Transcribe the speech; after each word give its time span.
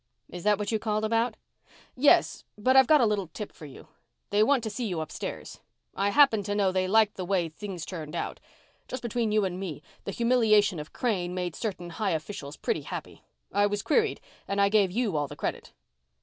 "Is 0.31 0.41
that 0.45 0.57
what 0.57 0.71
you 0.71 0.79
called 0.79 1.05
about?" 1.05 1.37
"Yes, 1.95 2.43
but 2.57 2.75
I've 2.75 2.87
got 2.87 3.01
a 3.01 3.05
little 3.05 3.27
tip 3.35 3.51
for 3.51 3.67
you. 3.67 3.87
They 4.31 4.41
want 4.41 4.63
to 4.63 4.69
see 4.71 4.87
you 4.87 4.99
upstairs. 4.99 5.59
I 5.93 6.09
happen 6.09 6.41
to 6.41 6.55
know 6.55 6.71
they 6.71 6.87
liked 6.87 7.17
the 7.17 7.23
way 7.23 7.47
things 7.49 7.85
turned 7.85 8.15
out. 8.15 8.39
Just 8.87 9.03
between 9.03 9.31
you 9.31 9.45
and 9.45 9.59
me, 9.59 9.83
the 10.05 10.11
humiliation 10.11 10.79
of 10.79 10.91
Crane 10.91 11.35
made 11.35 11.55
certain 11.55 11.91
high 11.91 12.13
officials 12.13 12.57
pretty 12.57 12.81
happy. 12.81 13.21
I 13.51 13.67
was 13.67 13.83
queried 13.83 14.19
and 14.47 14.59
I 14.59 14.69
gave 14.69 14.89
you 14.89 15.15
all 15.15 15.27
the 15.27 15.35
credit." 15.35 15.71